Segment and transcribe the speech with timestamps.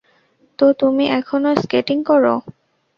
[0.59, 2.33] তো, তুমি এখনো স্কেটিং করো?